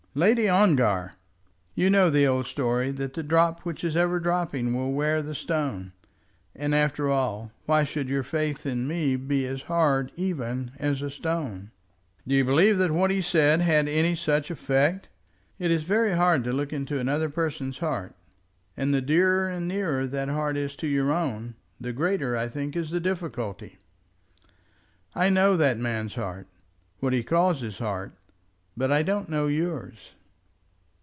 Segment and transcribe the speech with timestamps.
[0.13, 1.13] "Lady Ongar!"
[1.73, 5.33] "You know the old story, that the drop which is ever dropping will wear the
[5.33, 5.93] stone.
[6.53, 11.09] And after all why should your faith in me be as hard even as a
[11.09, 11.71] stone?"
[12.27, 15.07] "Do you believe that what he said had any such effect?"
[15.57, 18.13] "It is very hard to look into another person's heart;
[18.75, 22.75] and the dearer and nearer that heart is to your own, the greater, I think,
[22.75, 23.77] is the difficulty.
[25.15, 26.47] I know that man's heart,
[26.99, 28.11] what he calls his heart;
[28.77, 30.13] but I don't know yours."